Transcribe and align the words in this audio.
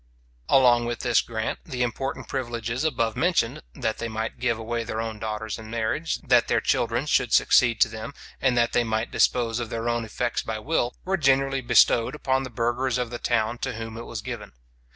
Along 0.49 0.85
with 0.85 1.01
this 1.01 1.21
grant, 1.21 1.59
the 1.63 1.83
important 1.83 2.27
privileges, 2.27 2.83
above 2.83 3.15
mentioned, 3.15 3.61
that 3.75 3.99
they 3.99 4.07
might 4.07 4.39
give 4.39 4.57
away 4.57 4.83
their 4.83 4.99
own 4.99 5.19
daughters 5.19 5.59
in 5.59 5.69
marriage, 5.69 6.17
that 6.21 6.47
their 6.47 6.59
children 6.59 7.05
should 7.05 7.31
succeed 7.31 7.79
to 7.81 7.87
them, 7.87 8.15
and 8.41 8.57
that 8.57 8.71
they 8.73 8.83
might 8.83 9.11
dispose 9.11 9.59
of 9.59 9.69
their 9.69 9.87
own 9.87 10.03
effects 10.03 10.41
by 10.41 10.57
will, 10.57 10.95
were 11.05 11.17
generally 11.17 11.61
bestowed 11.61 12.15
upon 12.15 12.41
the 12.41 12.49
burghers 12.49 12.97
of 12.97 13.11
the 13.11 13.19
town 13.19 13.59
to 13.59 13.73
whom 13.75 13.95
it 13.95 14.07
was 14.07 14.23
given. 14.23 14.53